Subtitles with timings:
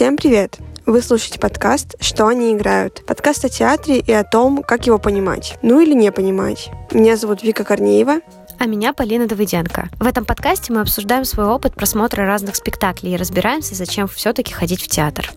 [0.00, 0.56] Всем привет!
[0.86, 5.58] Вы слушаете подкаст «Что они играют?» Подкаст о театре и о том, как его понимать.
[5.60, 6.70] Ну или не понимать.
[6.90, 8.20] Меня зовут Вика Корнеева.
[8.58, 9.90] А меня Полина Давыденко.
[10.00, 14.80] В этом подкасте мы обсуждаем свой опыт просмотра разных спектаклей и разбираемся, зачем все-таки ходить
[14.80, 15.30] в театр.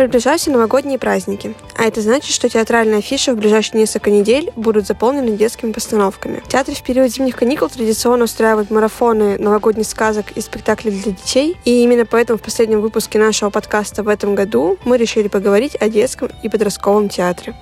[0.00, 5.36] Приближаются новогодние праздники, а это значит, что театральные афиши в ближайшие несколько недель будут заполнены
[5.36, 6.40] детскими постановками.
[6.42, 11.58] В театре в период зимних каникул традиционно устраивают марафоны новогодних сказок и спектаклей для детей,
[11.66, 15.90] и именно поэтому в последнем выпуске нашего подкаста в этом году мы решили поговорить о
[15.90, 17.54] детском и подростковом театре.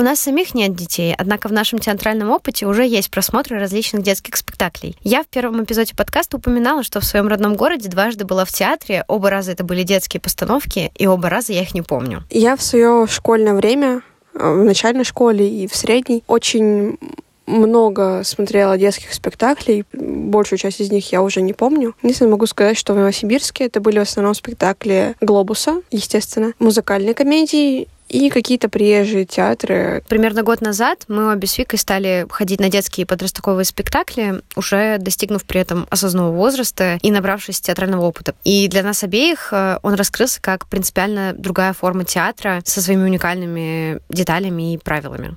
[0.00, 4.34] У нас самих нет детей, однако в нашем театральном опыте уже есть просмотры различных детских
[4.34, 4.96] спектаклей.
[5.02, 9.04] Я в первом эпизоде подкаста упоминала, что в своем родном городе дважды была в театре,
[9.08, 12.22] оба раза это были детские постановки, и оба раза я их не помню.
[12.30, 14.00] Я в свое школьное время,
[14.32, 16.96] э, в начальной школе и в средней, очень
[17.44, 19.84] много смотрела детских спектаклей.
[19.92, 21.94] Большую часть из них я уже не помню.
[22.00, 27.88] Единственное, могу сказать, что в Новосибирске это были в основном спектакли «Глобуса», естественно, музыкальные комедии
[28.10, 30.02] и какие-то приезжие театры.
[30.08, 35.44] Примерно год назад мы обе с Викой стали ходить на детские подростковые спектакли, уже достигнув
[35.44, 38.34] при этом осознанного возраста и набравшись театрального опыта.
[38.44, 44.00] И для нас обеих э, он раскрылся как принципиально другая форма театра со своими уникальными
[44.08, 45.36] деталями и правилами.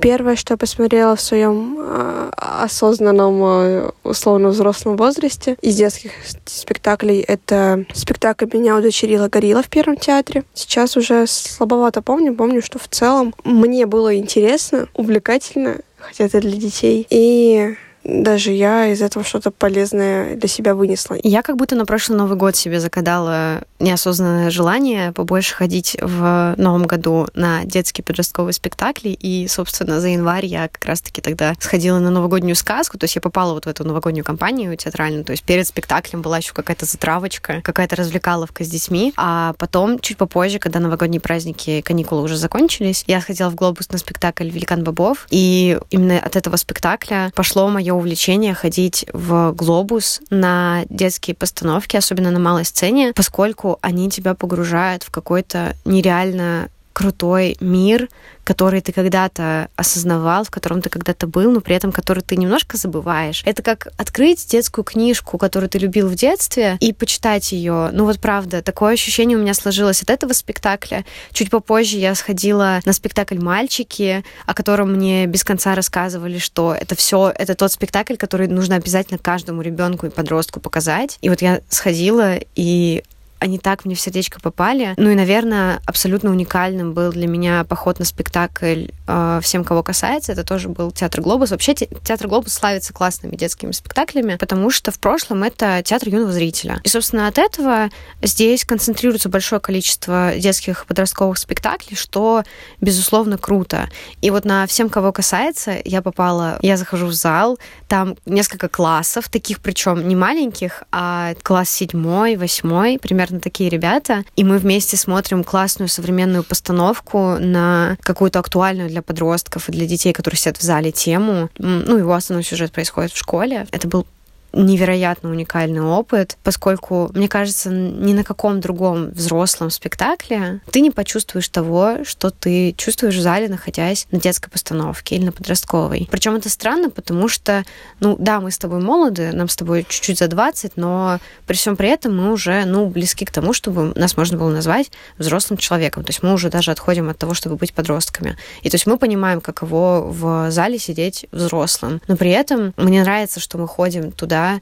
[0.00, 6.12] Первое, что я посмотрела в своем э, осознанном, э, условно взрослом возрасте из детских
[6.44, 10.44] спектаклей, это спектакль «Меня удочерила горилла» в Первом театре.
[10.54, 12.34] Сейчас уже слабовато помню.
[12.34, 17.06] Помню, что в целом мне было интересно, увлекательно, хотя это для детей.
[17.10, 17.74] И
[18.08, 21.16] даже я из этого что-то полезное для себя вынесла.
[21.22, 26.86] Я как будто на прошлый Новый год себе загадала неосознанное желание побольше ходить в Новом
[26.86, 29.10] году на детские подростковые спектакли.
[29.10, 32.96] И, собственно, за январь я как раз-таки тогда сходила на новогоднюю сказку.
[32.96, 35.24] То есть я попала вот в эту новогоднюю компанию театральную.
[35.24, 39.12] То есть перед спектаклем была еще какая-то затравочка, какая-то развлекаловка с детьми.
[39.16, 43.98] А потом, чуть попозже, когда новогодние праздники, каникулы уже закончились, я сходила в Глобус на
[43.98, 45.26] спектакль «Великан бобов».
[45.28, 52.30] И именно от этого спектакля пошло мое увлечение ходить в глобус на детские постановки, особенно
[52.30, 58.08] на малой сцене, поскольку они тебя погружают в какой-то нереально крутой мир,
[58.42, 62.76] который ты когда-то осознавал, в котором ты когда-то был, но при этом который ты немножко
[62.76, 63.42] забываешь.
[63.44, 67.90] Это как открыть детскую книжку, которую ты любил в детстве, и почитать ее.
[67.92, 71.04] Ну вот правда, такое ощущение у меня сложилось от этого спектакля.
[71.32, 76.96] Чуть попозже я сходила на спектакль «Мальчики», о котором мне без конца рассказывали, что это
[76.96, 81.18] все, это тот спектакль, который нужно обязательно каждому ребенку и подростку показать.
[81.20, 83.04] И вот я сходила и
[83.38, 84.94] они так мне в сердечко попали.
[84.96, 90.32] Ну и, наверное, абсолютно уникальным был для меня поход на спектакль э, «Всем, кого касается».
[90.32, 91.50] Это тоже был Театр Глобус.
[91.50, 96.80] Вообще Театр Глобус славится классными детскими спектаклями, потому что в прошлом это театр юного зрителя.
[96.84, 97.90] И, собственно, от этого
[98.22, 102.42] здесь концентрируется большое количество детских подростковых спектаклей, что,
[102.80, 103.88] безусловно, круто.
[104.20, 109.28] И вот на «Всем, кого касается» я попала, я захожу в зал, там несколько классов,
[109.28, 114.96] таких причем не маленьких, а класс седьмой, восьмой, примерно примерно такие ребята, и мы вместе
[114.96, 120.62] смотрим классную современную постановку на какую-то актуальную для подростков и для детей, которые сидят в
[120.62, 121.50] зале, тему.
[121.58, 123.66] Ну, его основной сюжет происходит в школе.
[123.70, 124.06] Это был
[124.52, 131.48] невероятно уникальный опыт, поскольку, мне кажется, ни на каком другом взрослом спектакле ты не почувствуешь
[131.48, 136.08] того, что ты чувствуешь в зале, находясь на детской постановке или на подростковой.
[136.10, 137.64] Причем это странно, потому что,
[138.00, 141.76] ну да, мы с тобой молоды, нам с тобой чуть-чуть за 20, но при всем
[141.76, 146.04] при этом мы уже, ну, близки к тому, чтобы нас можно было назвать взрослым человеком.
[146.04, 148.36] То есть мы уже даже отходим от того, чтобы быть подростками.
[148.62, 152.00] И то есть мы понимаем, каково в зале сидеть взрослым.
[152.08, 154.60] Но при этом мне нравится, что мы ходим туда да,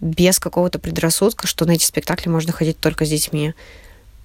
[0.00, 3.54] без какого-то предрассудка, что на эти спектакли можно ходить только с детьми.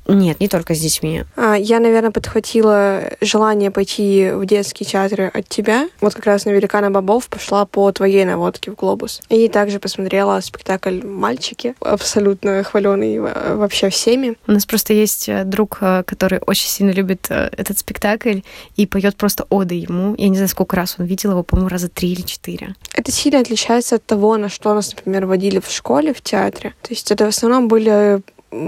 [0.08, 1.24] Нет, не только с детьми.
[1.36, 5.88] А, я, наверное, подхватила желание пойти в детские театры от тебя.
[6.02, 9.22] Вот как раз на «Великана бобов» пошла по твоей наводке в «Глобус».
[9.30, 14.38] И также посмотрела спектакль «Мальчики», абсолютно хваленый вообще всеми.
[14.48, 18.40] У нас просто есть э, друг, э, который очень сильно любит э, этот спектакль
[18.76, 20.16] и поет просто оды ему.
[20.18, 22.76] Я не знаю, сколько раз он видел его, по-моему, раза три или четыре.
[22.94, 26.74] Это сильно отличается от того, на что нас, например, водили в школе, в театре.
[26.82, 28.22] То есть это в основном были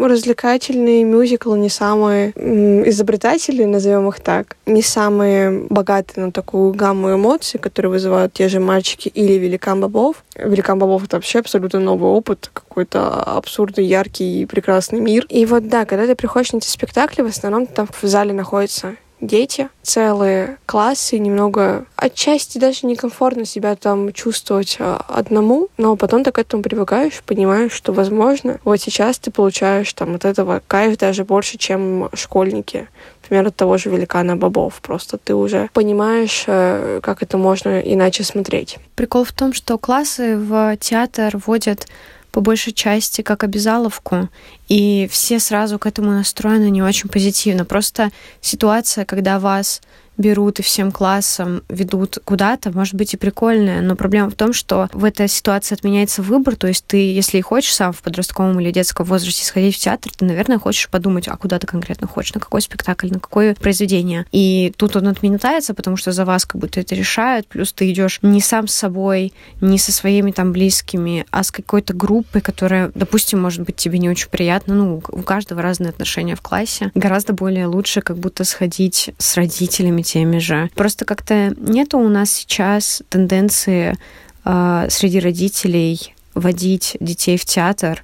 [0.08, 7.60] развлекательные мюзиклы не самые изобретательные, назовем их так, не самые богатые на такую гамму эмоций,
[7.60, 10.24] которые вызывают те же мальчики или Великан Бобов.
[10.36, 15.26] Великан Бобов— это вообще абсолютно новый опыт, какой-то абсурдный, яркий и прекрасный мир.
[15.30, 18.96] И вот да, когда ты приходишь на эти спектакли, в основном там в зале находится
[19.28, 26.32] дети, целые классы, немного отчасти даже некомфортно себя там чувствовать а, одному, но потом ты
[26.32, 31.24] к этому привыкаешь, понимаешь, что, возможно, вот сейчас ты получаешь там от этого кайф даже
[31.26, 32.88] больше, чем школьники.
[33.24, 34.80] Например, от того же великана бобов.
[34.82, 38.78] Просто ты уже понимаешь, э, как это можно иначе смотреть.
[38.96, 41.88] Прикол в том, что классы в театр водят
[42.36, 44.28] по большей части как обязаловку,
[44.68, 47.64] и все сразу к этому настроены не очень позитивно.
[47.64, 48.12] Просто
[48.42, 49.82] ситуация, когда вас
[50.18, 54.90] берут и всем классом ведут куда-то, может быть и прикольная, но проблема в том, что
[54.94, 59.06] в этой ситуации отменяется выбор, то есть ты, если хочешь сам в подростковом или детском
[59.06, 62.62] возрасте сходить в театр, ты, наверное, хочешь подумать, а куда ты конкретно хочешь, на какой
[62.62, 64.26] спектакль, на какое произведение.
[64.32, 68.20] И тут он отменяется, потому что за вас как будто это решают, плюс ты идешь
[68.22, 73.42] не сам с собой, не со своими там близкими, а с какой-то группой, которая, допустим,
[73.42, 76.92] может быть тебе не очень приятно, ну, у каждого разные отношения в классе.
[76.96, 80.70] Гораздо более лучше как будто сходить с родителями, теми же.
[80.76, 83.98] Просто как-то нету у нас сейчас тенденции
[84.46, 88.04] э, среди родителей водить детей в театр,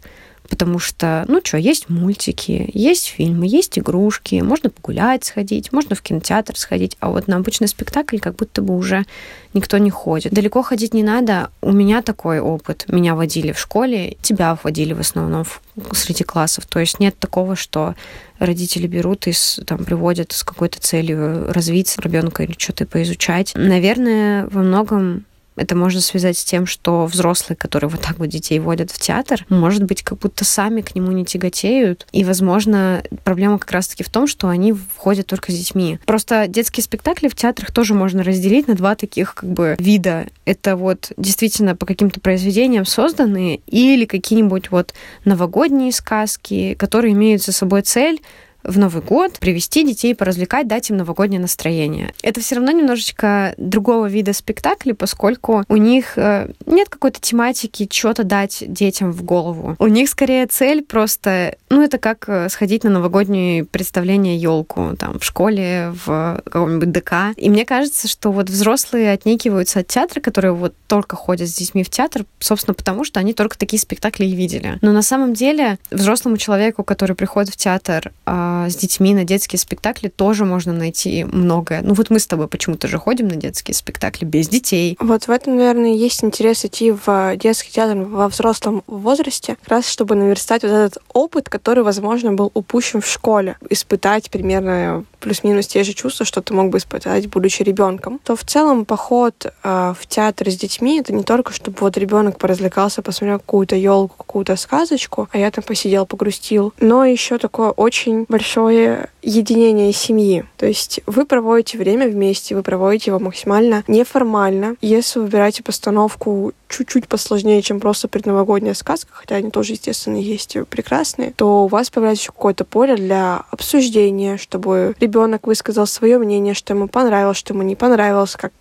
[0.49, 6.01] потому что, ну что, есть мультики, есть фильмы, есть игрушки, можно погулять сходить, можно в
[6.01, 9.05] кинотеатр сходить, а вот на обычный спектакль как будто бы уже
[9.53, 10.33] никто не ходит.
[10.33, 11.51] Далеко ходить не надо.
[11.61, 12.85] У меня такой опыт.
[12.89, 15.45] Меня водили в школе, тебя водили в основном
[15.93, 16.65] среди классов.
[16.65, 17.95] То есть нет такого, что
[18.41, 19.33] родители берут и
[19.65, 23.53] там приводят с какой-то целью развиться ребенка или что-то поизучать.
[23.55, 25.25] Наверное, во многом
[25.61, 29.45] это можно связать с тем, что взрослые, которые вот так вот детей водят в театр,
[29.49, 32.07] может быть, как будто сами к нему не тяготеют.
[32.11, 35.99] И, возможно, проблема как раз-таки в том, что они входят только с детьми.
[36.05, 40.25] Просто детские спектакли в театрах тоже можно разделить на два таких как бы вида.
[40.45, 47.51] Это вот действительно по каким-то произведениям созданные или какие-нибудь вот новогодние сказки, которые имеют за
[47.51, 48.19] собой цель
[48.63, 52.13] в Новый год привести детей, поразвлекать, дать им новогоднее настроение.
[52.21, 58.23] Это все равно немножечко другого вида спектакли, поскольку у них э, нет какой-то тематики, что-то
[58.23, 59.75] дать детям в голову.
[59.79, 65.19] У них скорее цель просто, ну, это как э, сходить на новогоднее представление елку там
[65.19, 67.13] в школе, в каком-нибудь ДК.
[67.37, 71.83] И мне кажется, что вот взрослые отнекиваются от театра, которые вот только ходят с детьми
[71.83, 74.77] в театр, собственно, потому что они только такие спектакли и видели.
[74.81, 79.59] Но на самом деле взрослому человеку, который приходит в театр, а, с детьми на детские
[79.59, 81.81] спектакли тоже можно найти многое.
[81.81, 84.97] Ну вот мы с тобой почему-то же ходим на детские спектакли без детей.
[84.99, 89.87] Вот в этом, наверное, есть интерес идти в детский театр во взрослом возрасте, как раз
[89.87, 93.57] чтобы наверстать вот этот опыт, который, возможно, был упущен в школе.
[93.69, 98.19] Испытать примерно плюс-минус те же чувства, что ты мог бы испытать, будучи ребенком.
[98.23, 102.37] То в целом поход э, в театр с детьми это не только, чтобы вот ребенок
[102.37, 108.25] поразвлекался, посмотрел какую-то елку, какую-то сказочку, а я там посидел, погрустил, но еще такое очень
[108.27, 110.45] большое большое единение семьи.
[110.57, 114.75] То есть вы проводите время вместе, вы проводите его максимально неформально.
[114.81, 120.57] Если вы выбираете постановку чуть-чуть посложнее, чем просто предновогодняя сказка, хотя они тоже, естественно, есть
[120.69, 126.55] прекрасные, то у вас появляется еще какое-то поле для обсуждения, чтобы ребенок высказал свое мнение,
[126.55, 128.53] что ему понравилось, что ему не понравилось, как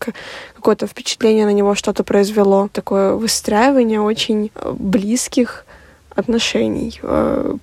[0.54, 2.68] какое-то впечатление на него что-то произвело.
[2.70, 5.64] Такое выстраивание очень близких
[6.14, 7.56] отношений э,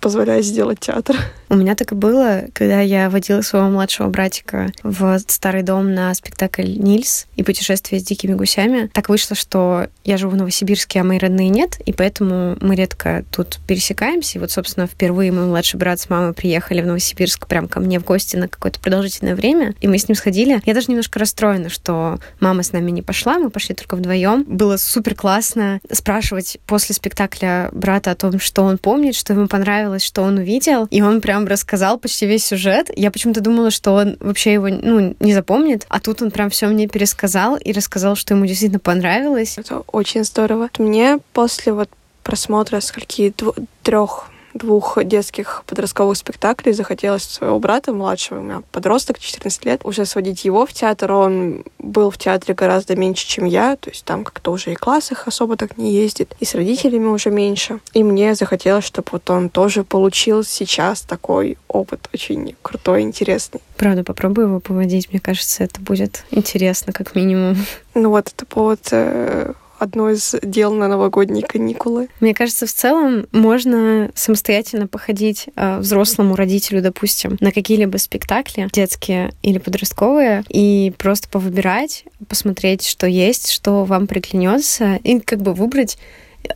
[0.00, 1.16] позволяет сделать театр.
[1.54, 6.12] У меня так и было, когда я водила своего младшего братика в старый дом на
[6.12, 8.90] спектакль «Нильс» и «Путешествие с дикими гусями».
[8.92, 13.24] Так вышло, что я живу в Новосибирске, а мои родные нет, и поэтому мы редко
[13.30, 14.38] тут пересекаемся.
[14.38, 18.00] И вот, собственно, впервые мой младший брат с мамой приехали в Новосибирск прям ко мне
[18.00, 20.60] в гости на какое-то продолжительное время, и мы с ним сходили.
[20.64, 24.42] Я даже немножко расстроена, что мама с нами не пошла, мы пошли только вдвоем.
[24.42, 30.02] Было супер классно спрашивать после спектакля брата о том, что он помнит, что ему понравилось,
[30.02, 32.90] что он увидел, и он прям рассказал почти весь сюжет.
[32.94, 36.66] Я почему-то думала, что он вообще его ну, не запомнит, а тут он прям все
[36.66, 39.58] мне пересказал и рассказал, что ему действительно понравилось.
[39.58, 40.70] Это очень здорово.
[40.78, 41.88] Мне после вот
[42.22, 43.34] просмотра скольки
[43.82, 50.06] трех двух детских подростковых спектаклей захотелось своего брата младшего, у меня подросток, 14 лет, уже
[50.06, 51.12] сводить его в театр.
[51.12, 55.26] Он был в театре гораздо меньше, чем я, то есть там как-то уже и классах
[55.26, 57.80] особо так не ездит, и с родителями уже меньше.
[57.92, 63.60] И мне захотелось, чтобы вот он тоже получил сейчас такой опыт очень крутой, интересный.
[63.76, 67.56] Правда, попробую его поводить, мне кажется, это будет интересно, как минимум.
[67.94, 72.08] Ну вот, это повод э, одно из дел на новогодние каникулы.
[72.20, 79.32] Мне кажется, в целом можно самостоятельно походить э, взрослому родителю, допустим, на какие-либо спектакли, детские
[79.42, 85.98] или подростковые, и просто повыбирать, посмотреть, что есть, что вам приклянется, и как бы выбрать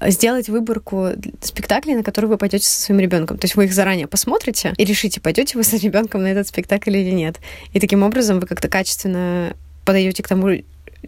[0.06, 1.08] сделать выборку
[1.40, 3.38] спектаклей, на которые вы пойдете со своим ребенком.
[3.38, 6.96] То есть вы их заранее посмотрите и решите, пойдете вы с ребенком на этот спектакль
[6.96, 7.36] или нет.
[7.72, 10.50] И таким образом вы как-то качественно подойдете к тому,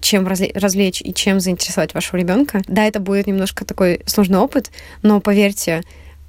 [0.01, 2.63] чем развлечь и чем заинтересовать вашего ребенка.
[2.67, 4.71] Да, это будет немножко такой сложный опыт,
[5.03, 5.83] но поверьте,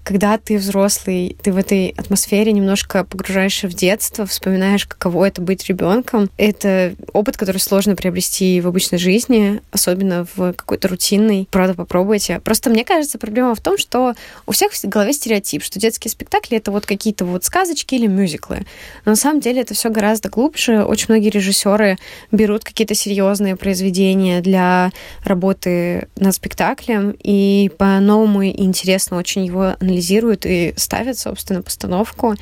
[0.04, 5.68] когда ты взрослый, ты в этой атмосфере немножко погружаешься в детство, вспоминаешь, каково это быть
[5.68, 6.30] ребенком.
[6.38, 11.48] Это опыт, который сложно приобрести в обычной жизни, особенно в какой-то рутинной.
[11.52, 12.40] Правда, попробуйте.
[12.40, 14.14] Просто мне кажется, проблема в том, что
[14.46, 18.66] у всех в голове стереотип, что детские спектакли это вот какие-то вот сказочки или мюзиклы.
[19.06, 20.84] Но на самом деле это все гораздо глубже.
[20.84, 21.98] Очень многие режиссеры
[22.32, 24.92] берут какие-то серьезные произведения для
[25.24, 32.36] работы над спектаклем и по-новому интересно очень его анализируют и ставят, собственно, постановку.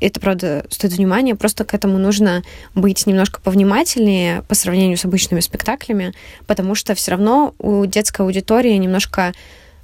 [0.00, 1.34] Это, правда, стоит внимания.
[1.34, 2.42] Просто к этому нужно
[2.74, 6.14] быть немножко повнимательнее по сравнению с обычными спектаклями,
[6.46, 9.34] потому что все равно у детской аудитории немножко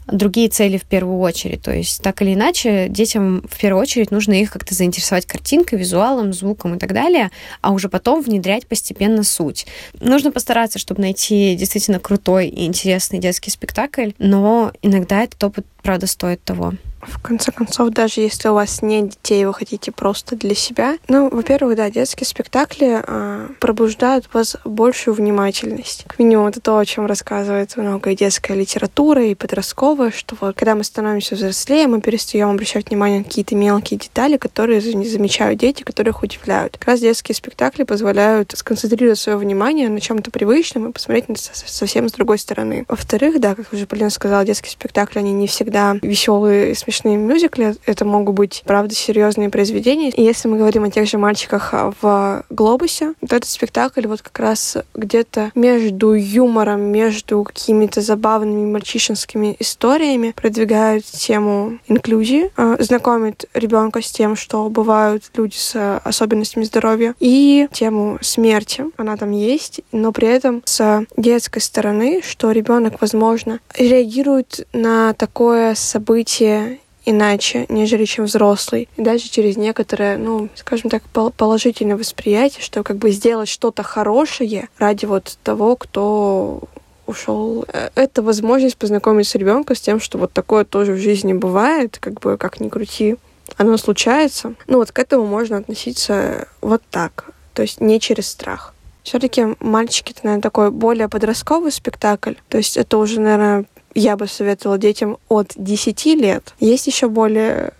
[0.06, 1.62] другие цели в первую очередь.
[1.62, 6.32] То есть, так или иначе, детям в первую очередь нужно их как-то заинтересовать картинкой, визуалом,
[6.32, 9.66] звуком и так далее, а уже потом внедрять постепенно суть.
[10.00, 16.06] Нужно постараться, чтобы найти действительно крутой и интересный детский спектакль, но иногда этот опыт, правда,
[16.06, 16.72] стоит того.
[17.00, 20.96] В конце концов, даже если у вас нет детей, вы хотите просто для себя.
[21.08, 26.04] Ну, во-первых, да, детские спектакли э, пробуждают в вас большую внимательность.
[26.06, 30.74] К минимуму это то, о чем рассказывает много детская литература, и подростковая, что вот когда
[30.74, 35.82] мы становимся взрослее, мы перестаем обращать внимание на какие-то мелкие детали, которые не замечают дети,
[35.82, 36.76] которых удивляют.
[36.78, 42.08] Как раз детские спектакли позволяют сконцентрировать свое внимание на чем-то привычном и посмотреть на совсем
[42.08, 42.84] с другой стороны.
[42.88, 47.76] Во-вторых, да, как уже Полина сказала, детские спектакли, они не всегда веселые и смешные мюзикли,
[47.86, 50.10] это могут быть, правда, серьезные произведения.
[50.10, 54.22] И если мы говорим о тех же мальчиках а, в «Глобусе», то этот спектакль вот
[54.22, 63.44] как раз где-то между юмором, между какими-то забавными мальчишескими историями продвигает тему инклюзии, а, знакомит
[63.54, 68.84] ребенка с тем, что бывают люди с особенностями здоровья, и тему смерти.
[68.96, 75.76] Она там есть, но при этом с детской стороны, что ребенок, возможно, реагирует на такое
[75.76, 78.88] событие иначе, нежели чем взрослый.
[78.96, 81.02] И даже через некоторое, ну, скажем так,
[81.36, 86.62] положительное восприятие, что как бы сделать что-то хорошее ради вот того, кто
[87.06, 87.64] ушел.
[87.68, 91.98] Э, это возможность познакомить с ребенком с тем, что вот такое тоже в жизни бывает,
[91.98, 93.16] как бы как ни крути,
[93.56, 94.54] оно случается.
[94.66, 98.74] Ну вот к этому можно относиться вот так, то есть не через страх.
[99.02, 102.34] Все-таки мальчики это, наверное, такой более подростковый спектакль.
[102.48, 106.54] То есть это уже, наверное, я бы советовала детям от 10 лет.
[106.60, 107.72] Есть еще более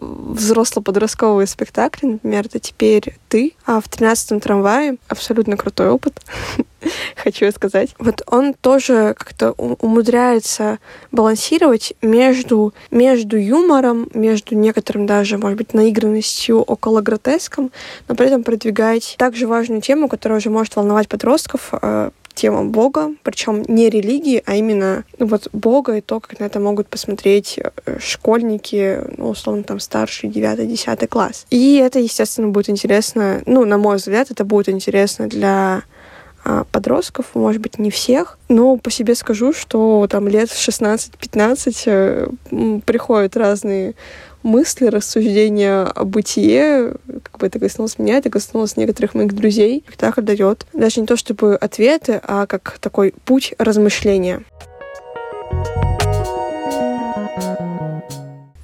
[0.00, 6.20] взросло-подростковые спектакли, например, это «Теперь ты», а в «13-м трамвае» абсолютно крутой опыт,
[7.16, 7.94] хочу сказать.
[7.98, 10.78] Вот он тоже как-то умудряется
[11.10, 17.70] балансировать между, между юмором, между некоторым даже, может быть, наигранностью около гротеском,
[18.06, 23.10] но при этом продвигать также важную тему, которая уже может волновать подростков, э, тема Бога,
[23.24, 27.58] причем не религии, а именно ну, вот Бога и то, как на это могут посмотреть
[27.58, 31.46] э, школьники, ну, условно, там, старший, девятый, десятый класс.
[31.50, 35.82] И это, естественно, будет интересно, ну, на мой взгляд, это будет интересно для
[36.44, 42.28] а, подростков, может быть, не всех, но по себе скажу, что там лет 16-15 э,
[42.86, 43.94] приходят разные
[44.42, 49.84] мысли, рассуждения о бытие, как бы это коснулось меня, это коснулось некоторых моих друзей.
[49.86, 54.42] Спектакль дает даже не то чтобы ответы, а как такой путь размышления.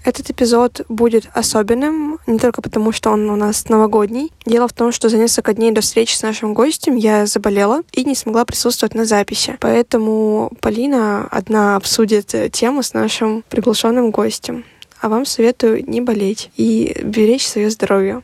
[0.05, 4.33] Этот эпизод будет особенным, не только потому, что он у нас новогодний.
[4.45, 8.05] Дело в том, что за несколько дней до встречи с нашим гостем я заболела и
[8.05, 9.57] не смогла присутствовать на записи.
[9.61, 14.65] Поэтому Полина одна обсудит тему с нашим приглашенным гостем
[15.05, 18.23] а вам советую не болеть и беречь свое здоровье.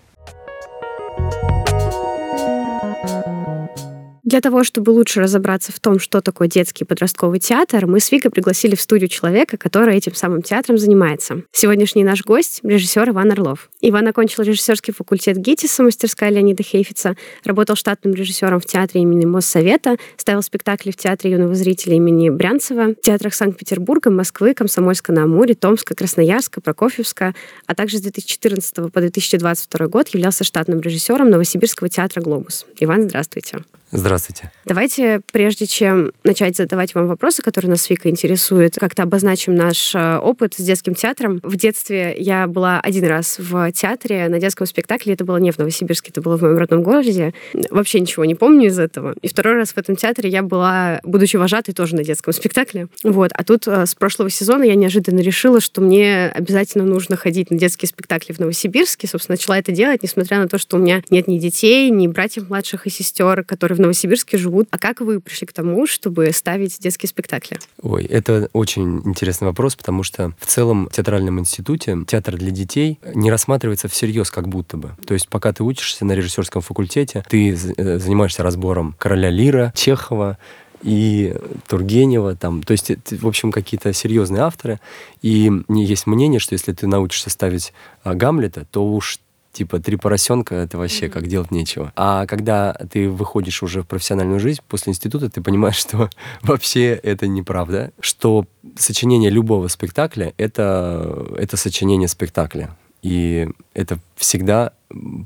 [4.30, 8.30] Для того, чтобы лучше разобраться в том, что такое детский подростковый театр, мы с Викой
[8.30, 11.42] пригласили в студию человека, который этим самым театром занимается.
[11.50, 13.68] Сегодняшний наш гость— режиссер Иван Орлов.
[13.80, 19.96] Иван окончил режиссерский факультет ГИТИСа, мастерская Леонида Хейфица, работал штатным режиссером в театре имени Моссовета,
[20.16, 26.60] ставил спектакли в театре юного зрителя имени Брянцева, в театрах Санкт-Петербурга, Москвы, Комсомольска-на-Амуре, Томска, Красноярска,
[26.60, 27.34] Прокофьевска,
[27.66, 32.64] а также с 2014 по 2022 год являлся штатным режиссером Новосибирского театра «Глобус».
[32.78, 33.58] Иван, здравствуйте.
[33.92, 34.52] Здравствуйте.
[34.64, 40.16] Давайте, прежде чем начать задавать вам вопросы, которые нас Вика интересуют, как-то обозначим наш э,
[40.18, 41.40] опыт с детским театром.
[41.42, 45.14] В детстве я была один раз в театре на детском спектакле.
[45.14, 47.34] Это было не в Новосибирске, это было в моем родном городе.
[47.70, 49.16] Вообще ничего не помню из этого.
[49.22, 52.86] И второй раз в этом театре я была, будучи вожатой, тоже на детском спектакле.
[53.02, 53.32] Вот.
[53.34, 57.58] А тут э, с прошлого сезона я неожиданно решила, что мне обязательно нужно ходить на
[57.58, 59.08] детские спектакли в Новосибирске.
[59.08, 62.48] Собственно, начала это делать, несмотря на то, что у меня нет ни детей, ни братьев
[62.48, 64.68] младших и сестер, которые в Новосибирске живут.
[64.70, 67.58] А как вы пришли к тому, чтобы ставить детские спектакли?
[67.80, 72.98] Ой, это очень интересный вопрос, потому что в целом в театральном институте театр для детей
[73.14, 74.90] не рассматривается всерьез как будто бы.
[75.06, 80.36] То есть пока ты учишься на режиссерском факультете, ты э, занимаешься разбором «Короля Лира», Чехова,
[80.82, 81.36] и
[81.68, 84.80] Тургенева, там, то есть, в общем, какие-то серьезные авторы.
[85.20, 89.18] И есть мнение, что если ты научишься ставить а, Гамлета, то уж
[89.52, 91.92] типа три поросенка это вообще как делать нечего.
[91.96, 96.10] А когда ты выходишь уже в профессиональную жизнь после института, ты понимаешь, что
[96.42, 102.76] вообще это неправда, что сочинение любого спектакля это это сочинение спектакля.
[103.02, 104.72] И это всегда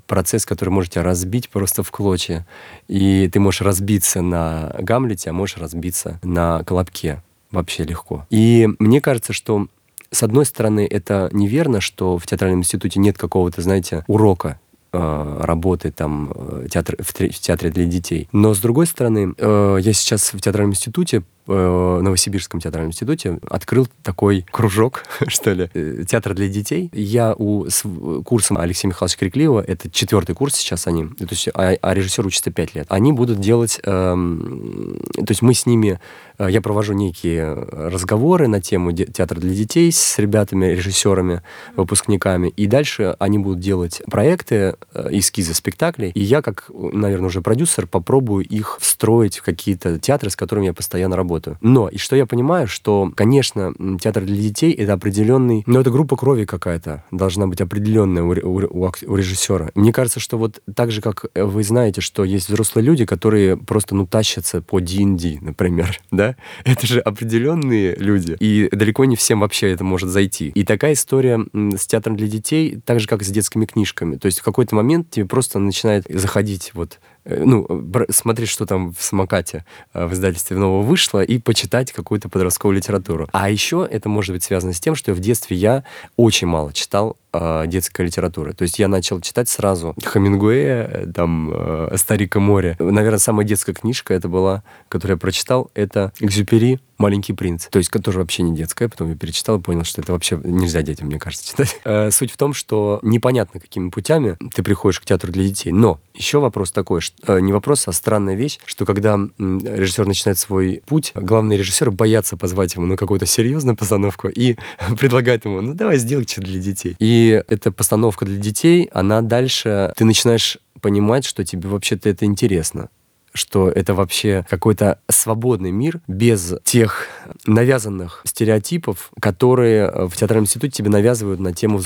[0.06, 2.46] процесс, который может тебя разбить просто в клочья.
[2.86, 8.26] И ты можешь разбиться на Гамлете, а можешь разбиться на Колобке вообще легко.
[8.30, 9.68] И мне кажется, что
[10.14, 14.60] с одной стороны, это неверно, что в театральном институте нет какого-то, знаете, урока
[14.92, 18.28] э, работы там э, театр, в, в театре для детей.
[18.32, 23.86] Но с другой стороны, э, я сейчас в театральном институте в Новосибирском театральном институте открыл
[24.02, 26.90] такой кружок, что ли, э, театр для детей.
[26.92, 27.82] Я у с
[28.24, 32.50] курсом Алексея Михайловича Крикливого, это четвертый курс сейчас они, то есть, а, а режиссер учится
[32.50, 32.86] пять лет.
[32.88, 36.00] Они будут делать, эм, то есть мы с ними,
[36.38, 41.42] э, я провожу некие разговоры на тему театра для детей с ребятами, режиссерами,
[41.76, 47.42] выпускниками, и дальше они будут делать проекты, э, эскизы спектаклей, и я, как, наверное, уже
[47.42, 51.58] продюсер, попробую их встроить в какие-то театры, с которыми я постоянно работаю работаю.
[51.60, 55.64] Но, и что я понимаю, что, конечно, театр для детей— это определенный...
[55.66, 57.04] Ну, это группа крови какая-то.
[57.10, 59.70] Должна быть определенная у, у, у, режиссера.
[59.74, 63.94] Мне кажется, что вот так же, как вы знаете, что есть взрослые люди, которые просто,
[63.94, 66.36] ну, тащатся по D&D, например, да?
[66.64, 68.36] Это же определенные люди.
[68.40, 70.48] И далеко не всем вообще это может зайти.
[70.48, 74.16] И такая история с театром для детей, так же, как и с детскими книжками.
[74.16, 77.66] То есть в какой-то момент тебе просто начинает заходить вот Э, ну,
[78.10, 83.28] смотреть, что там в самокате э, в издательстве нового вышло, и почитать какую-то подростковую литературу.
[83.32, 85.84] А еще это может быть связано с тем, что в детстве я
[86.16, 88.52] очень мало читал э, детской литературы.
[88.52, 92.76] То есть я начал читать сразу Хамингуэя, э, там, э, Старика море.
[92.78, 96.80] Наверное, самая детская книжка это была, которую я прочитал, это «Экзюпери.
[96.96, 97.66] Маленький принц».
[97.66, 98.88] То есть, которая вообще не детская.
[98.88, 101.80] Потом я перечитал и понял, что это вообще нельзя детям, мне кажется, читать.
[101.84, 105.70] Э, суть в том, что непонятно, какими путями ты приходишь к театру для детей.
[105.72, 110.38] Но еще вопрос такой, что Э, не вопрос, а странная вещь, что когда режиссер начинает
[110.38, 114.56] свой путь, главные режиссеры боятся позвать ему на какую-то серьезную постановку и
[114.98, 116.96] предлагают ему, ну давай сделай что-то для детей.
[116.98, 122.88] И эта постановка для детей, она дальше, ты начинаешь понимать, что тебе вообще-то это интересно
[123.34, 127.08] что это вообще какой-то свободный мир без тех
[127.46, 131.80] навязанных стереотипов, которые э, в театральном институте тебе навязывают на тему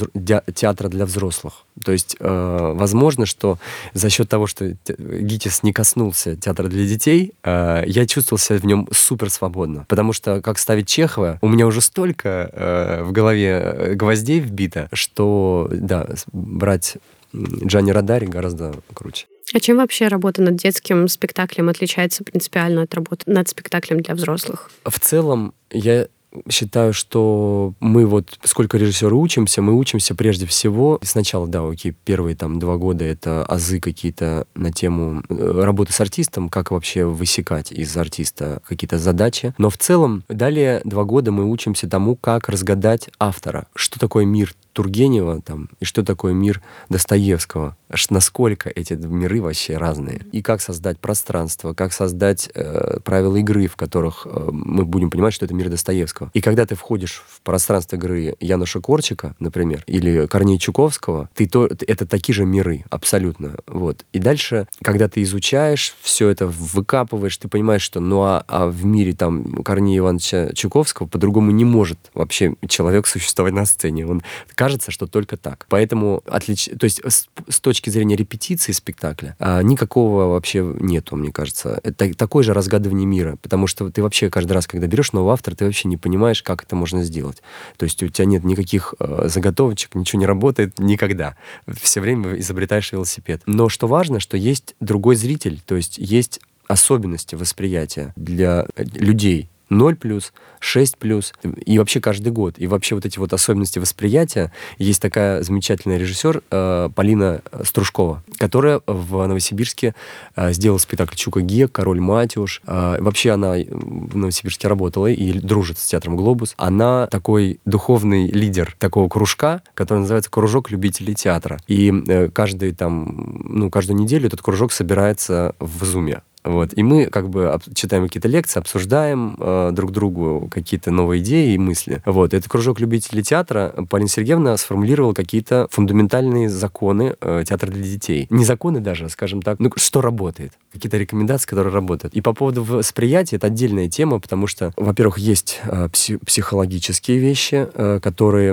[0.55, 1.65] театра для взрослых.
[1.83, 3.59] То есть, э, возможно, что
[3.95, 8.67] за счет того, что ГИТИС не коснулся театра для детей, э, я чувствовал себя в
[8.67, 9.87] нем супер свободно.
[9.89, 14.89] Потому что, как ставить Чехова, у меня уже столько э, в голове э, гвоздей вбито,
[14.93, 16.99] что, да, брать
[17.35, 19.27] Джани Радари гораздо круче.
[19.55, 24.71] А чем вообще работа над детским спектаклем отличается принципиально от работы над спектаклем для взрослых?
[24.85, 26.09] В целом, я
[26.51, 32.37] считаю, что мы вот сколько режиссеры учимся, мы учимся прежде всего сначала, да, окей, первые
[32.37, 37.73] там два года это азы какие-то на тему э, работы с артистом, как вообще высекать
[37.73, 39.55] из артиста какие-то задачи.
[39.59, 44.55] Но в целом далее два года мы учимся тому, как разгадать автора, что такое мир
[44.79, 50.25] Тургенева там, и что такое мир Достоевского, аж насколько эти миры вообще разные.
[50.31, 55.35] И как создать пространство, как создать э, правила игры, в которых э, мы будем понимать,
[55.35, 56.31] что это мир Достоевского.
[56.33, 61.67] И когда ты входишь в пространство игры Януша Корчика, например, или Корнея Чуковского, ты то,
[61.67, 63.57] это такие же миры, абсолютно.
[63.67, 64.05] Вот.
[64.13, 68.85] И дальше, когда ты изучаешь, все это выкапываешь, ты понимаешь, что ну а, а в
[68.85, 74.07] мире там Корнея Ивановича Чуковского по-другому не может вообще человек существовать на сцене.
[74.07, 74.23] Он
[74.69, 75.67] кажется, что только так.
[75.69, 76.67] Поэтому отлич...
[76.79, 81.81] то есть с, с точки зрения репетиции спектакля а, никакого вообще нету, мне кажется.
[81.83, 85.55] Это такое же разгадывание мира, потому что ты вообще каждый раз, когда берешь нового автора,
[85.55, 87.43] ты вообще не понимаешь, как это можно сделать.
[87.77, 91.37] То есть у тебя нет никаких э, заготовочек, ничего не работает никогда.
[91.81, 93.43] Все время изобретаешь велосипед.
[93.47, 99.97] Но что важно, что есть другой зритель, то есть есть особенности восприятия для людей 0
[99.97, 101.33] плюс, 6 плюс,
[101.65, 102.55] и вообще каждый год.
[102.59, 104.53] И вообще вот эти вот особенности восприятия.
[104.79, 109.95] Есть такая замечательная режиссер э, Полина Стружкова, которая в Новосибирске
[110.37, 112.63] э, сделала спектакль Чука Ге, Король Матюш.
[112.67, 116.55] Э, вообще она в Новосибирске работала и дружит с театром Глобус.
[116.57, 121.59] Она такой духовный лидер такого кружка, который называется Кружок любителей театра.
[121.67, 126.23] И э, каждый там, ну, каждую неделю этот кружок собирается в Зуме.
[126.49, 126.71] Вот.
[126.75, 131.59] И мы как бы читаем какие-то лекции, обсуждаем э, друг другу какие-то новые идеи и
[131.59, 132.03] мысли.
[132.07, 132.33] Вот.
[132.33, 138.27] Этот кружок любителей театра Полина Сергеевна сформулировала какие-то фундаментальные законы э, театра для детей.
[138.31, 140.53] Не законы даже, скажем так, ну, что работает.
[140.73, 142.15] Какие-то рекомендации, которые работают.
[142.15, 147.69] И по поводу восприятия, это отдельная тема, потому что, во-первых, есть э, пси- психологические вещи,
[147.75, 148.53] э, которые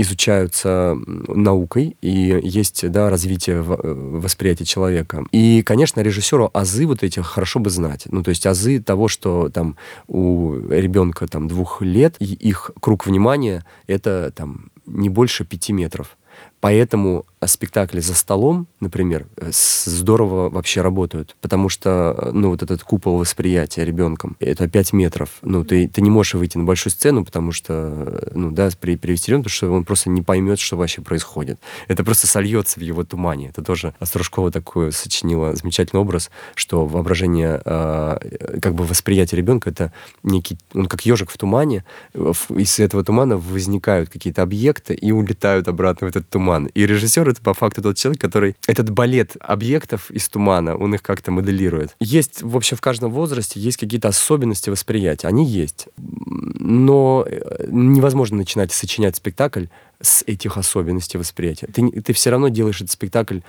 [0.00, 0.96] изучаются
[1.26, 5.24] наукой, и есть да, развитие в, э, восприятия человека.
[5.32, 8.06] И, конечно, режиссеру азы вот этих хорошо бы знать.
[8.06, 13.64] Ну, то есть азы того, что там у ребенка там двух лет, их круг внимания
[13.86, 16.16] это там не больше пяти метров.
[16.60, 22.82] Поэтому спектакли за столом, например, э, здорово вообще работают, потому что, э, ну, вот этот
[22.82, 25.30] купол восприятия ребенком, это 5 метров.
[25.40, 28.96] Ну, ты, ты не можешь выйти на большую сцену, потому что, э, ну, да, при,
[28.96, 31.58] привести ребенка, потому что он просто не поймет, что вообще происходит.
[31.88, 33.48] Это просто сольется в его тумане.
[33.48, 39.92] Это тоже Острожкова такое сочинила замечательный образ, что воображение, э, как бы восприятие ребенка, это
[40.22, 46.06] некий, он как ежик в тумане, из этого тумана возникают какие-то объекты и улетают обратно
[46.06, 46.49] в этот туман.
[46.74, 51.02] И режиссер это по факту тот человек, который этот балет объектов из тумана, он их
[51.02, 51.96] как-то моделирует.
[52.00, 55.28] Есть, в общем, в каждом возрасте есть какие-то особенности восприятия.
[55.28, 55.88] Они есть.
[55.96, 59.66] Но э, невозможно начинать сочинять спектакль
[60.00, 61.66] с этих особенностей восприятия.
[61.66, 63.40] Ты, ты все равно делаешь этот спектакль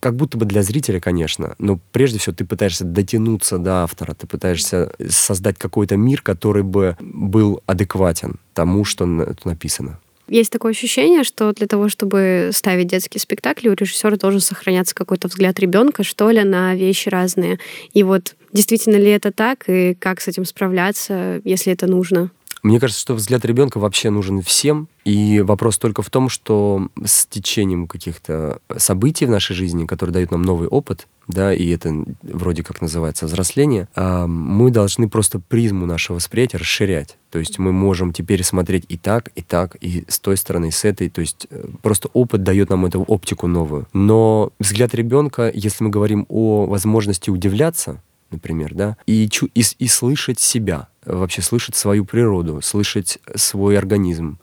[0.00, 4.26] как будто бы для зрителя, конечно, но прежде всего ты пытаешься дотянуться до автора, ты
[4.26, 10.00] пытаешься создать какой-то мир, который бы был адекватен тому, что написано.
[10.28, 15.28] Есть такое ощущение, что для того, чтобы ставить детские спектакли, у режиссера должен сохраняться какой-то
[15.28, 17.58] взгляд ребенка, что ли, на вещи разные.
[17.92, 22.30] И вот действительно ли это так, и как с этим справляться, если это нужно?
[22.62, 27.26] Мне кажется, что взгляд ребенка вообще нужен всем, и вопрос только в том, что с
[27.26, 32.62] течением каких-то событий в нашей жизни, которые дают нам новый опыт, да, и это вроде
[32.62, 37.18] как называется взросление, а, мы должны просто призму нашего восприятия расширять.
[37.30, 40.70] То есть мы можем теперь смотреть и так, и так, и с той стороны, и
[40.70, 41.10] с этой.
[41.10, 43.88] То есть э, просто опыт дает нам эту оптику новую.
[43.92, 49.86] Но взгляд ребенка, если мы говорим о возможности удивляться, например, да, и, чу- и, и
[49.86, 54.38] слышать себя, вообще слышать свою природу, слышать свой организм.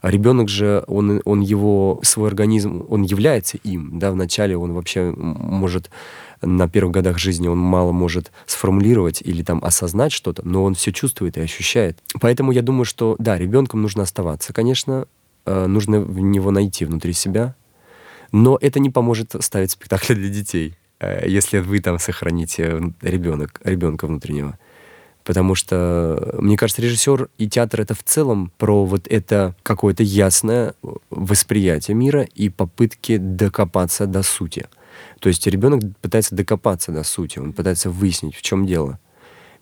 [0.00, 5.12] А ребенок же, он, он его, свой организм, он является им, да, вначале он вообще
[5.16, 5.90] может
[6.42, 10.92] на первых годах жизни он мало может сформулировать или там осознать что-то, но он все
[10.92, 11.98] чувствует и ощущает.
[12.20, 15.06] Поэтому я думаю, что да, ребенком нужно оставаться, конечно,
[15.44, 17.54] э, нужно в него найти внутри себя,
[18.32, 24.58] но это не поможет ставить спектакли для детей, если вы там сохраните ребенок, ребенка внутреннего.
[25.24, 30.74] Потому что, мне кажется, режиссер и театр это в целом про вот это какое-то ясное
[31.10, 34.66] восприятие мира и попытки докопаться до сути.
[35.18, 39.00] То есть ребенок пытается докопаться до сути, он пытается выяснить, в чем дело.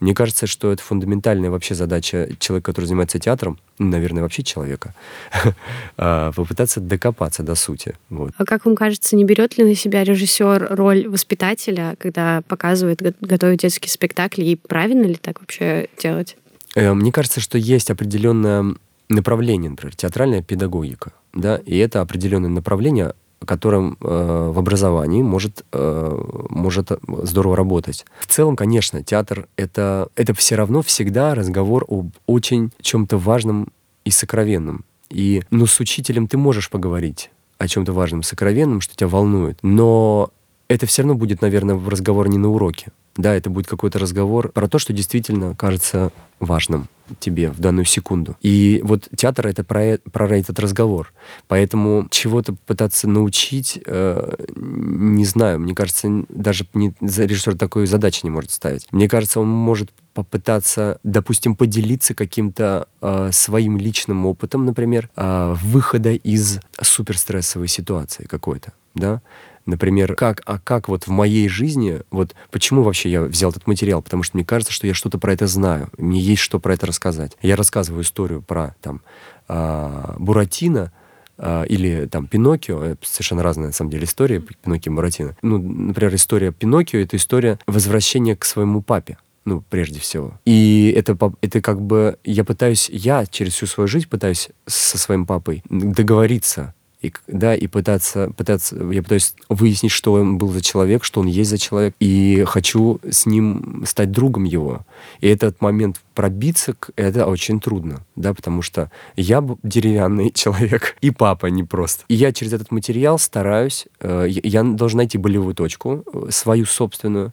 [0.01, 4.95] Мне кажется, что это фундаментальная вообще задача человека, который занимается театром, ну, наверное, вообще человека,
[5.97, 7.95] а, попытаться докопаться до сути.
[8.11, 8.33] Вот.
[8.37, 13.61] А как вам кажется, не берет ли на себя режиссер роль воспитателя, когда показывает, готовит
[13.61, 16.37] детские спектакли, и правильно ли так вообще делать?
[16.75, 18.75] Э, мне кажется, что есть определенное
[19.09, 26.47] направление, например, театральная педагогика, да, и это определенное направление, которым э, в образовании может, э,
[26.51, 26.91] может
[27.23, 28.05] здорово работать.
[28.19, 33.69] В целом, конечно, театр это, это все равно всегда разговор об очень чем-то важном
[34.05, 34.85] и сокровенном.
[35.11, 40.31] И ну, с учителем ты можешь поговорить о чем-то важном, сокровенном, что тебя волнует, но
[40.69, 42.93] это все равно будет, наверное, разговор не на уроке.
[43.17, 46.89] Да, это будет какой-то разговор про то, что действительно кажется важным
[47.21, 48.37] тебе в данную секунду.
[48.41, 51.13] И вот театр— это про, про этот разговор.
[51.49, 58.31] Поэтому чего-то пытаться научить, э, не знаю, мне кажется, даже не, режиссер такой задачи не
[58.31, 58.87] может ставить.
[58.91, 66.13] Мне кажется, он может попытаться, допустим, поделиться каким-то э, своим личным опытом, например, э, выхода
[66.13, 69.21] из суперстрессовой ситуации какой-то, да,
[69.67, 74.03] Например, как, а как вот в моей жизни, вот почему вообще я взял этот материал?
[74.03, 76.87] Потому что мне кажется, что я что-то про это знаю, мне есть что про это
[76.87, 77.33] рассказать.
[77.41, 79.01] Я рассказываю историю про там
[79.49, 80.93] э, Буратино,
[81.39, 85.37] э, или там Пиноккио, совершенно разная на самом деле история Пиноккио и Буратино.
[85.43, 90.41] Ну, например, история Пиноккио— это история возвращения к своему папе ну, прежде всего.
[90.45, 95.27] И это, это как бы я пытаюсь, я через всю свою жизнь пытаюсь со своим
[95.27, 101.05] папой договориться и, да, и пытаться, пытаться, я пытаюсь выяснить, что он был за человек,
[101.05, 104.81] что он есть за человек, и хочу с ним стать другом его.
[105.21, 111.47] И этот момент пробиться, это очень трудно, да, потому что я деревянный человек, и папа
[111.47, 112.05] не просто.
[112.09, 117.33] И я через этот материал стараюсь, э, я должен найти болевую точку, э, свою собственную,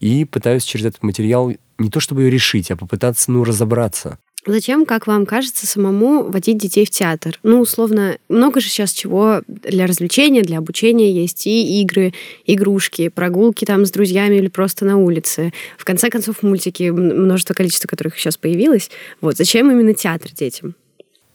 [0.00, 4.18] и пытаюсь через этот материал не то чтобы ее решить, а попытаться, ну, разобраться.
[4.46, 7.38] Зачем, как вам кажется, самому водить детей в театр?
[7.42, 12.14] Ну, условно, много же сейчас чего для развлечения, для обучения есть и игры,
[12.46, 15.52] игрушки, прогулки там с друзьями или просто на улице.
[15.76, 18.90] В конце концов, мультики, множество количества которых сейчас появилось.
[19.20, 20.74] Вот, зачем именно театр детям?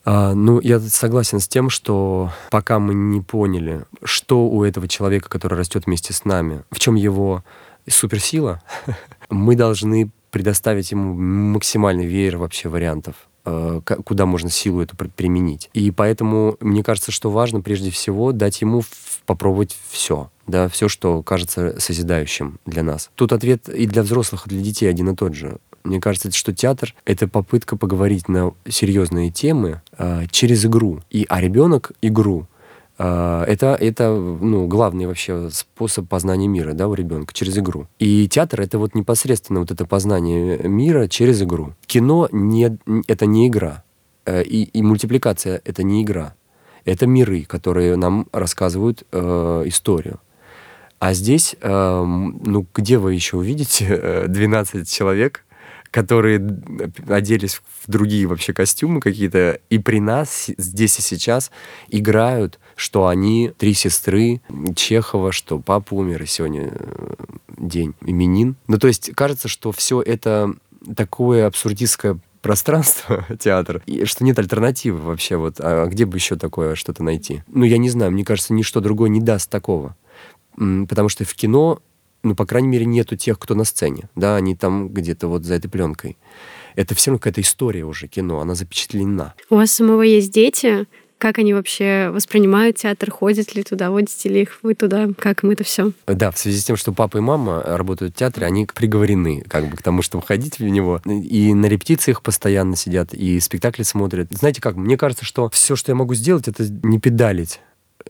[0.03, 5.29] А, ну, я согласен с тем, что пока мы не поняли, что у этого человека,
[5.29, 7.43] который растет вместе с нами, в чем его
[7.87, 8.61] суперсила,
[9.29, 15.69] мы должны предоставить ему максимальный веер вообще вариантов э, куда можно силу эту применить.
[15.73, 18.83] И поэтому мне кажется, что важно прежде всего дать ему
[19.25, 23.11] попробовать все, да, все, что кажется созидающим для нас.
[23.15, 25.55] Тут ответ и для взрослых, и для детей один и тот же.
[25.85, 30.99] Мне кажется, что театр— это попытка поговорить на серьезные темы э, через игру.
[31.11, 32.45] И, а ребенок— игру
[32.97, 37.87] это, это ну, главный вообще способ познания мира да, у ребенка через игру.
[37.99, 41.73] И театр это вот непосредственно вот это познание мира через игру.
[41.85, 42.77] Кино не,
[43.07, 43.83] это не игра.
[44.25, 46.35] Э, и, и мультипликация это не игра.
[46.85, 50.19] Это миры, которые нам рассказывают э, историю.
[50.99, 55.43] А здесь, э, ну, где вы еще увидите 12 э, человек,
[55.91, 56.41] которые
[57.07, 61.51] оделись в другие вообще костюмы какие-то, и при нас здесь и сейчас
[61.89, 64.41] играют, что они три сестры
[64.75, 67.13] Чехова, что папа умер, и сегодня э,
[67.57, 68.55] день именин.
[68.67, 70.53] Ну, то есть кажется, что все это
[70.95, 75.37] такое абсурдистское пространство, театр, и что нет альтернативы вообще.
[75.37, 77.43] Вот, а где бы еще такое что-то найти?
[77.47, 79.95] Ну, я не знаю, мне кажется, ничто другое не даст такого.
[80.55, 81.81] Потому что в кино
[82.25, 85.53] ну, по крайней мере, нету тех, кто на сцене, да, они там где-то вот за
[85.53, 86.17] этой пленкой.
[86.75, 89.35] Это все равно какая-то история уже, кино, она запечатлена.
[89.49, 90.87] У вас самого есть дети?
[91.25, 93.09] Как они вообще воспринимают театр?
[93.09, 93.89] Ходят ли туда?
[93.89, 95.07] Водите ли их вы туда?
[95.17, 95.91] Как им это все?
[96.05, 99.67] Да, в связи с тем, что папа и мама работают в театре, они приговорены как
[99.67, 101.01] бы к тому, чтобы ходить в него.
[101.07, 104.27] И на репетициях постоянно сидят, и спектакли смотрят.
[104.29, 107.59] Знаете как, мне кажется, что все, что я могу сделать, это не педалить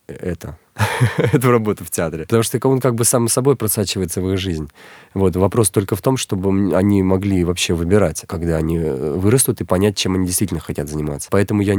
[0.08, 0.58] это,
[1.18, 2.24] эту работу в театре.
[2.24, 4.70] Потому что он как бы сам собой просачивается в их жизнь.
[5.14, 5.36] Вот.
[5.36, 9.96] Вопрос только в том, чтобы они могли вообще выбирать, когда они э, вырастут, и понять,
[9.96, 11.30] чем они действительно хотят заниматься.
[11.32, 11.76] Поэтому я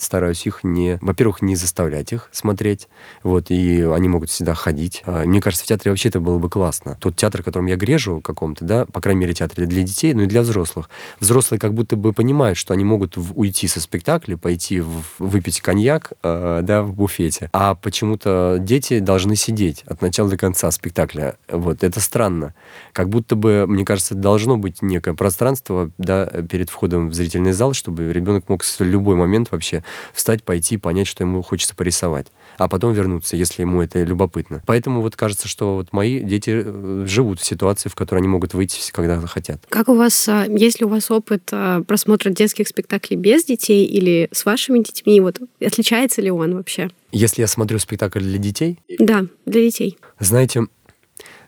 [0.00, 0.98] стараюсь их не...
[1.00, 2.88] Во-первых, не заставлять их смотреть.
[3.22, 3.50] Вот.
[3.50, 5.02] И они могут всегда ходить.
[5.06, 6.96] А, мне кажется, в театре вообще это было бы классно.
[7.00, 10.26] Тот театр, которым я грежу каком-то, да, по крайней мере, театр для детей, но и
[10.26, 10.90] для взрослых.
[11.20, 16.12] Взрослые как будто бы понимают, что они могут уйти со спектакля, пойти в, выпить коньяк,
[16.22, 17.48] э, да, в буфете.
[17.52, 21.36] А почему-то дети должны сидеть от начала до конца спектакля.
[21.48, 22.54] Вот, это странно.
[22.92, 27.72] Как будто бы, мне кажется, должно быть некое пространство да, перед входом в зрительный зал,
[27.72, 32.26] чтобы ребенок мог в любой момент вообще встать, пойти, понять, что ему хочется порисовать
[32.60, 34.62] а потом вернуться, если ему это любопытно.
[34.66, 38.52] Поэтому вот кажется, что вот мои дети э, живут в ситуации, в которой они могут
[38.52, 39.64] выйти, когда захотят.
[39.70, 43.86] Как у вас, а, есть ли у вас опыт а, просмотра детских спектаклей без детей
[43.86, 45.22] или с вашими детьми?
[45.22, 46.90] Вот отличается ли он вообще?
[47.12, 48.78] Если я смотрю спектакль для детей?
[48.98, 49.96] Да, для детей.
[50.18, 50.66] Знаете,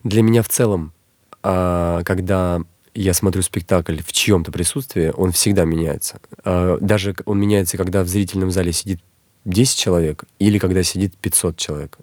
[0.04, 0.94] для меня в целом,
[1.42, 2.62] а, когда
[2.94, 6.20] я смотрю спектакль в чьем-то присутствии, он всегда меняется.
[6.44, 9.00] Даже он меняется, когда в зрительном зале сидит
[9.44, 11.98] 10 человек или когда сидит 500 человек.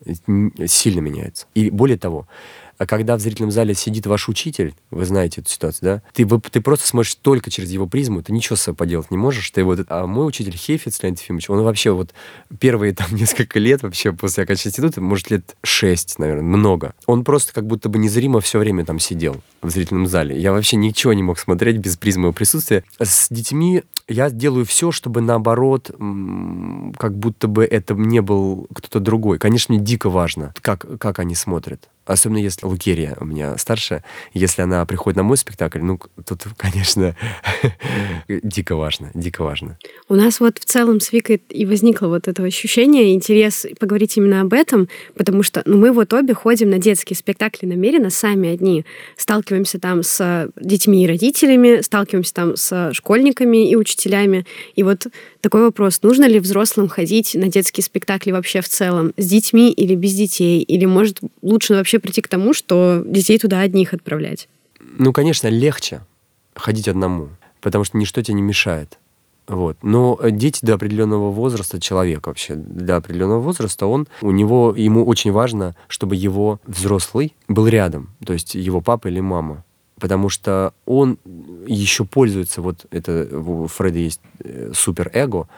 [0.68, 1.48] Сильно меняется.
[1.54, 2.28] И более того,
[2.80, 6.02] а когда в зрительном зале сидит ваш учитель, вы знаете эту ситуацию, да?
[6.14, 9.18] Ты, вы, ты просто смотришь только через его призму, ты ничего с собой поделать не
[9.18, 9.52] можешь.
[9.52, 12.14] Ты вот, а мой учитель Хефиц Леонид Ефимович, он вообще вот
[12.58, 16.94] первые там несколько лет вообще после окончания института, может лет шесть, наверное, много.
[17.06, 20.40] Он просто как будто бы незримо все время там сидел в зрительном зале.
[20.40, 22.86] Я вообще ничего не мог смотреть без призмы его присутствия.
[22.98, 25.92] С детьми я делаю все, чтобы наоборот,
[26.98, 29.38] как будто бы это не был кто-то другой.
[29.38, 31.90] Конечно, мне дико важно, как, как они смотрят.
[32.10, 37.16] Особенно если Лукерия у меня старшая, если она приходит на мой спектакль, ну, тут, конечно,
[38.28, 39.78] дико важно, дико важно.
[40.08, 44.42] У нас вот в целом с Викой и возникло вот это ощущение, интерес поговорить именно
[44.42, 48.86] об этом, потому что ну, мы вот обе ходим на детские спектакли намеренно, сами одни.
[49.16, 54.48] Сталкиваемся там с детьми и родителями, сталкиваемся там с школьниками и учителями.
[54.76, 55.08] И вот
[55.42, 59.94] такой вопрос, нужно ли взрослым ходить на детские спектакли вообще в целом, с детьми или
[59.94, 60.64] без детей?
[60.64, 64.48] Или, может, лучше вообще прийти к тому, что детей туда одних отправлять?
[64.80, 66.02] Ну, конечно, легче
[66.56, 67.30] ходить одному,
[67.62, 68.98] потому что ничто тебе не мешает.
[69.50, 69.78] Вот.
[69.82, 75.32] Но дети до определенного возраста, человек вообще до определенного возраста, он, у него, ему очень
[75.32, 79.66] важно, чтобы его взрослый был рядом, то есть его папа или мама.
[80.00, 81.18] Потому что он
[81.66, 85.50] еще пользуется, вот это у Фреда есть э, суперэго,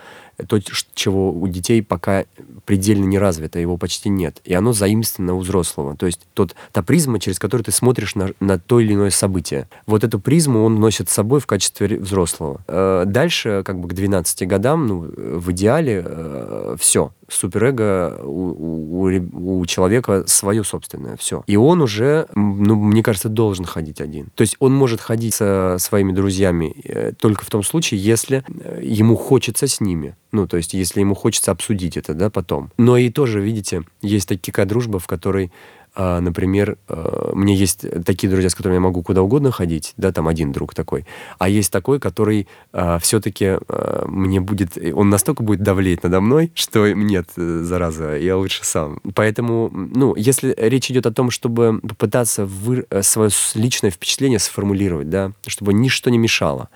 [0.47, 0.59] то,
[0.93, 2.25] чего у детей пока
[2.65, 4.41] предельно не развито, его почти нет.
[4.43, 5.95] И оно заимствовано у взрослого.
[5.95, 9.67] То есть тот, та призма, через которую ты смотришь на, на то или иное событие.
[9.85, 12.61] Вот эту призму он носит с собой в качестве взрослого.
[12.67, 14.99] Э, дальше, как бы к 12 годам, ну,
[15.39, 17.11] в идеале, э, все.
[17.33, 21.43] Суперэго у, у, у человека свое собственное, все.
[21.47, 24.27] И он уже, ну, мне кажется, должен ходить один.
[24.35, 28.43] То есть он может ходить со своими друзьями э, только в том случае, если
[28.81, 30.15] ему хочется с ними.
[30.31, 32.71] Ну, то есть, если ему хочется обсудить это, да, потом.
[32.77, 35.51] Но и тоже, видите, есть такая дружба, в которой
[35.93, 40.11] а, например, а, мне есть такие друзья, с которыми я могу куда угодно ходить, да,
[40.11, 41.05] там один друг такой,
[41.37, 46.51] а есть такой, который а, все-таки а, мне будет, он настолько будет давлеть надо мной,
[46.55, 48.99] что нет, зараза, я лучше сам.
[49.15, 55.33] Поэтому, ну, если речь идет о том, чтобы попытаться вы, свое личное впечатление сформулировать, да,
[55.45, 56.69] чтобы ничто не мешало,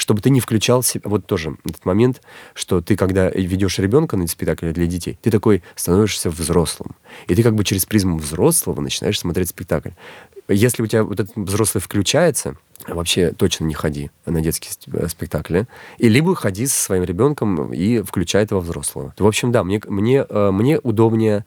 [0.00, 2.22] чтобы ты не включал себя, вот тоже этот момент,
[2.54, 6.96] что ты, когда ведешь ребенка на спектакль для детей, ты такой становишься взрослым.
[7.26, 9.90] И ты как бы через призму взрослого начинаешь смотреть спектакль.
[10.48, 12.56] Если у тебя вот этот взрослый включается,
[12.88, 15.68] вообще точно не ходи на детские э, спектакли.
[15.98, 19.14] И либо ходи со своим ребенком и включай этого взрослого.
[19.18, 21.44] В общем, да, мне, мне, э, мне удобнее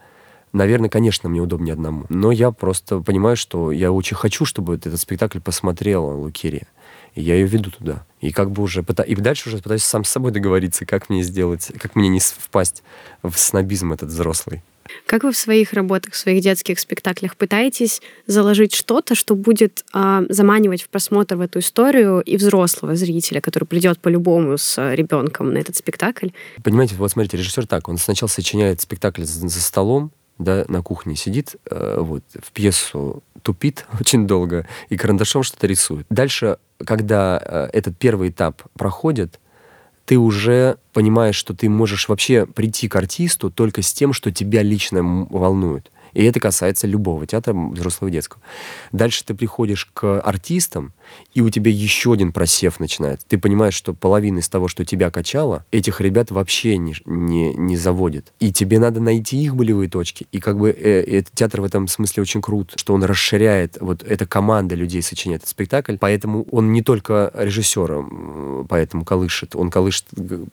[0.54, 2.06] Наверное, конечно, мне удобнее одному.
[2.10, 6.68] Но я просто понимаю, что я очень хочу, чтобы этот спектакль посмотрела Лукерия.
[7.16, 8.06] И я ее веду туда.
[8.22, 9.04] И как бы уже пыта...
[9.04, 12.84] и дальше уже пытаюсь сам с собой договориться, как мне сделать, как мне не впасть
[13.22, 14.64] в снобизм этот взрослый.
[15.06, 20.26] Как вы в своих работах, в своих детских спектаклях пытаетесь заложить что-то, что будет э,
[20.30, 25.60] заманивать в просмотр в эту историю и взрослого зрителя, который придет по-любому с ребенком на
[25.60, 26.30] этот спектакль?
[26.64, 31.16] Понимаете, вот смотрите, режиссер так, он сначала сочиняет спектакль за, за столом, да, на кухне
[31.16, 36.06] сидит, э, вот, в пьесу тупит очень долго и карандашом что-то рисует.
[36.10, 39.40] Дальше, когда э, этот первый этап проходит,
[40.06, 44.62] ты уже понимаешь, что ты можешь вообще прийти к артисту только с тем, что тебя
[44.62, 45.92] лично волнует.
[46.14, 48.42] И это касается любого театра, взрослого и детского.
[48.92, 50.94] Дальше ты приходишь к артистам,
[51.34, 53.26] и у тебя еще один просев начинается.
[53.28, 57.78] Ты понимаешь, что половина из того, что тебя качало, этих ребят вообще не, не, не
[57.78, 58.32] заводит.
[58.40, 60.28] И тебе надо найти их болевые точки.
[60.32, 64.04] И как бы э, этот театр в этом смысле очень крут, что он расширяет, вот
[64.04, 70.06] эта команда людей сочиняет этот спектакль, поэтому он не только режиссером поэтому колышет, он колышет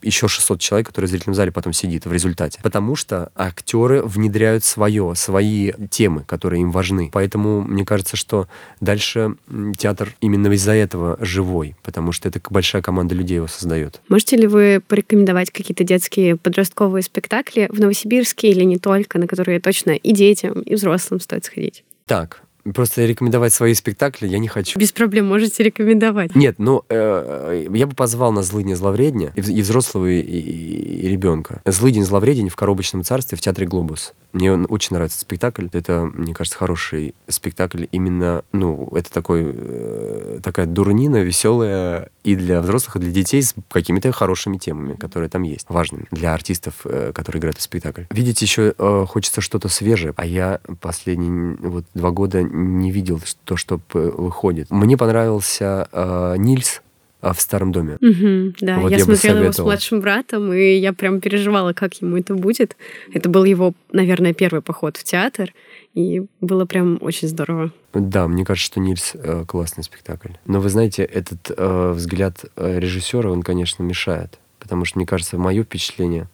[0.02, 2.60] еще 600 человек, которые в зрительном зале потом сидит в результате.
[2.62, 7.10] Потому что актеры внедряют свое, свои темы, которые им важны.
[7.12, 8.48] Поэтому мне кажется, что
[8.80, 9.36] дальше
[9.78, 14.00] театр именно именно из-за этого живой, потому что это большая команда людей его создает.
[14.08, 19.60] Можете ли вы порекомендовать какие-то детские подростковые спектакли в Новосибирске или не только, на которые
[19.60, 21.84] точно и детям, и взрослым стоит сходить?
[22.06, 22.42] Так,
[22.74, 24.78] Просто рекомендовать свои спектакли я не хочу.
[24.78, 26.34] Без проблем можете рекомендовать.
[26.34, 31.08] Нет, ну, э, я бы позвал на «Злыдня зловредня» и, и взрослого, и, и, и
[31.08, 31.62] ребенка.
[31.64, 34.12] «Злыдень зловредень» в «Коробочном царстве» в Театре «Глобус».
[34.32, 35.66] Мне он очень нравится спектакль.
[35.72, 37.86] Это, мне кажется, хороший спектакль.
[37.90, 43.54] Именно, ну, это такой, э, такая дурнина веселая и для взрослых, и для детей с
[43.68, 48.02] какими-то хорошими темами, которые там есть, важными для артистов, э, которые играют в спектакль.
[48.10, 53.56] Видеть еще э, хочется что-то свежее, а я последние вот два года не видел то,
[53.56, 54.70] что выходит.
[54.70, 56.82] Мне понравился э, Нильс
[57.22, 57.98] в старом доме.
[58.00, 61.94] Угу, да, вот я, я смотрела его с младшим братом, и я прям переживала, как
[62.00, 62.76] ему это будет.
[63.12, 65.52] Это был его, наверное, первый поход в театр,
[65.94, 67.72] и было прям очень здорово.
[67.92, 70.30] Да, мне кажется, что Нильс э, классный спектакль.
[70.46, 74.38] Но вы знаете, этот э, взгляд э, режиссера, он, конечно, мешает.
[74.58, 76.28] Потому что, мне кажется, мое впечатление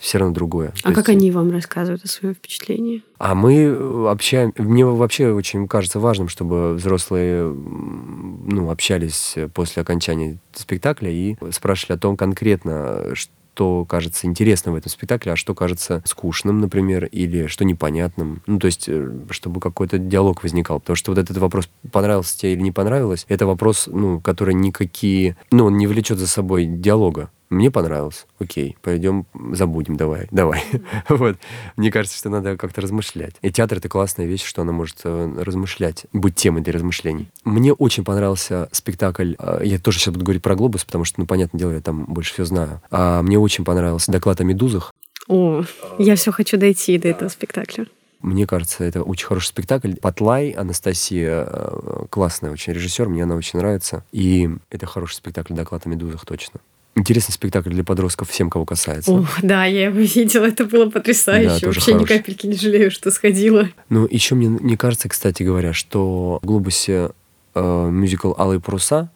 [0.00, 0.72] все равно другое.
[0.82, 1.20] А То как есть...
[1.20, 3.04] они вам рассказывают о своем впечатлении?
[3.18, 4.52] А мы общаем...
[4.56, 12.00] Мне вообще очень кажется важным, чтобы взрослые ну, общались после окончания спектакля и спрашивали о
[12.00, 17.66] том конкретно, что кажется интересным в этом спектакле, а что кажется скучным, например, или что
[17.66, 18.42] непонятным.
[18.46, 20.80] Ну, то есть, э, чтобы какой-то диалог возникал.
[20.80, 25.36] Потому что вот этот вопрос, понравился тебе или не понравилось, это вопрос, ну, который никакие,
[25.50, 27.28] ну, он не влечет за собой диалога.
[27.50, 28.26] Мне понравилось.
[28.38, 30.62] Окей, пойдем, забудем, давай, давай.
[31.08, 31.36] вот.
[31.76, 33.34] Мне кажется, что надо как-то размышлять.
[33.42, 37.28] И театр— это классная вещь, что она может э, размышлять, быть темой для размышлений.
[37.44, 41.26] Мне очень понравился спектакль, э, я тоже сейчас буду говорить про «Глобус», потому что, ну,
[41.26, 42.80] понятное дело, я там больше всего знаю.
[42.92, 44.94] А мне очень понравился доклад о медузах.
[45.26, 45.64] О,
[45.98, 47.86] я все хочу дойти до этого спектакля.
[48.20, 49.94] Мне кажется, это очень хороший спектакль.
[49.94, 54.04] Патлай, Анастасия, э, классная очень режиссер, мне она очень нравится.
[54.12, 56.60] И это хороший спектакль «Доклад о медузах» точно.
[56.96, 59.12] Интересный спектакль для подростков, всем, кого касается.
[59.12, 61.60] О, да, я его видела, это было потрясающе.
[61.60, 61.94] Да, Вообще хороший.
[61.94, 63.68] ни капельки не жалею, что сходила.
[63.88, 67.10] Ну, еще мне не кажется, кстати говоря, что в «Глобусе»
[67.54, 69.10] э, мюзикл «Алые паруса»,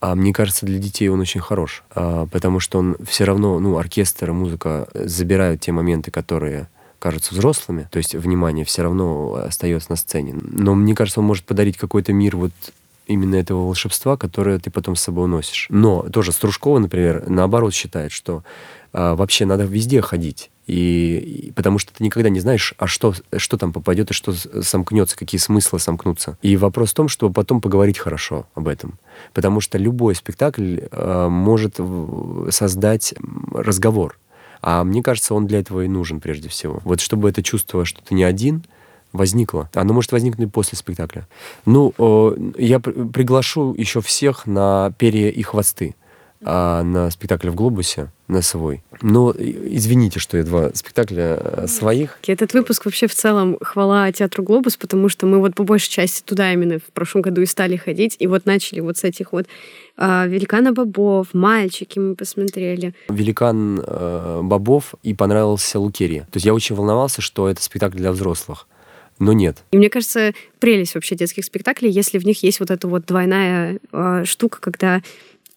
[0.00, 3.78] а мне кажется, для детей он очень хорош, а, потому что он все равно, ну,
[3.78, 6.68] оркестр, музыка забирают те моменты, которые
[6.98, 10.36] кажутся взрослыми, то есть внимание все равно остается на сцене.
[10.40, 12.52] Но мне кажется, он может подарить какой-то мир вот
[13.08, 15.66] именно этого волшебства, которое ты потом с собой уносишь.
[15.70, 18.44] Но тоже Стружкова, например, наоборот считает, что
[18.92, 20.50] а, вообще надо везде ходить.
[20.66, 24.34] И, и потому что ты никогда не знаешь, а что, что там попадет и что
[24.62, 26.36] сомкнется, какие смыслы сомкнутся.
[26.42, 28.98] И вопрос в том, что потом поговорить хорошо об этом.
[29.32, 31.80] Потому что любой спектакль э, может
[32.50, 33.14] создать
[33.52, 34.18] разговор.
[34.60, 36.80] А мне кажется, он для этого и нужен прежде всего.
[36.84, 38.64] Вот чтобы это чувство, что ты не один—
[39.12, 39.70] возникло.
[39.74, 41.26] Оно может возникнуть после спектакля.
[41.66, 41.94] Ну,
[42.56, 45.94] я приглашу еще всех на перья и хвосты
[46.44, 48.82] а на спектакль в «Глобусе» на свой.
[49.02, 52.18] Но извините, что я два спектакля э, своих.
[52.26, 56.22] Этот выпуск вообще в целом хвала театру «Глобус», потому что мы вот по большей части
[56.22, 59.46] туда именно в прошлом году и стали ходить, и вот начали вот с этих вот
[59.96, 62.94] э, «Великана Бобов», «Мальчики» мы посмотрели.
[63.08, 66.22] «Великан э, Бобов» и понравился «Лукерия».
[66.24, 68.66] То есть я очень волновался, что это спектакль для взрослых
[69.18, 69.64] но нет.
[69.72, 73.78] И мне кажется, прелесть вообще детских спектаклей, если в них есть вот эта вот двойная
[73.92, 75.02] э, штука, когда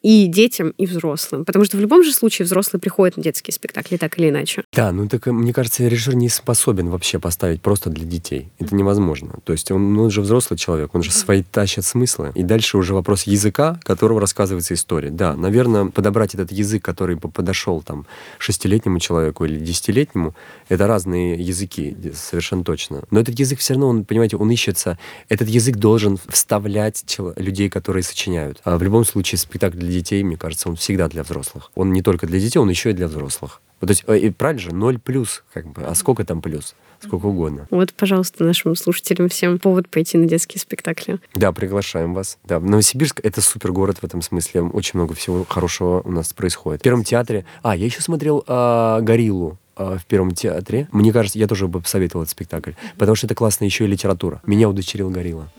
[0.02, 1.46] и детям, и взрослым.
[1.46, 4.64] Потому что в любом же случае взрослые приходят на детские спектакли так или иначе.
[4.74, 8.50] Да, ну так мне кажется, режиссер не способен вообще поставить просто для детей.
[8.60, 9.40] Это невозможно.
[9.44, 12.32] То есть он, он же взрослый человек, он же свои тащит смыслы.
[12.36, 15.10] И дальше уже вопрос языка, которого рассказывается история.
[15.10, 18.06] Да, наверное, подобрать этот язык, который бы подошел там
[18.40, 20.36] шестилетнему человеку или десятилетнему,
[20.70, 23.04] это разные языки, совершенно точно.
[23.12, 24.98] Но этот язык все равно, он, понимаете, он ищется.
[25.30, 27.04] Этот язык должен вставлять
[27.36, 28.62] людей, которые сочиняют.
[28.64, 31.72] А в любом случае спектакль для детей, мне кажется, он всегда для взрослых.
[31.76, 33.62] Он не только для детей, он еще и для взрослых.
[33.80, 35.84] То есть, э, и правильно же, ноль плюс, как бы.
[35.84, 36.76] А сколько там плюс?
[37.04, 37.68] Сколько угодно.
[37.72, 41.20] Вот, пожалуйста, нашим слушателям всем повод пойти на детские спектакли.
[41.34, 42.38] Да, приглашаем вас.
[42.44, 44.62] Да, Новосибирск— это супер город в этом смысле.
[44.62, 46.82] Очень много всего хорошего у нас происходит.
[46.82, 47.46] В Первом театре...
[47.64, 50.88] А, я еще смотрел а, «Гориллу» а, в Первом театре.
[50.92, 54.42] Мне кажется, я тоже бы посоветовал этот спектакль, потому что это классная еще и литература.
[54.46, 55.52] Меня удочерил Горилла.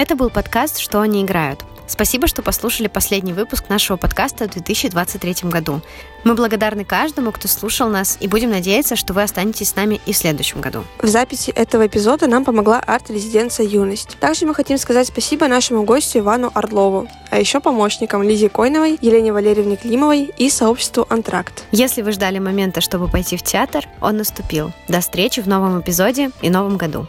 [0.00, 1.64] Это был подкаст «Что они играют».
[1.88, 5.80] Спасибо, что послушали последний выпуск нашего подкаста в 2023 году.
[6.22, 10.12] Мы благодарны каждому, кто слушал нас, и будем надеяться, что вы останетесь с нами и
[10.12, 10.84] в следующем году.
[11.02, 14.16] В записи этого эпизода нам помогла арт-резиденция «Юность».
[14.20, 19.32] Также мы хотим сказать спасибо нашему гостю Ивану Орлову, а еще помощникам Лизе Койновой, Елене
[19.32, 21.64] Валерьевне Климовой и сообществу «Антракт».
[21.72, 24.70] Если вы ждали момента, чтобы пойти в театр, он наступил.
[24.86, 27.08] До встречи в новом эпизоде и новом году.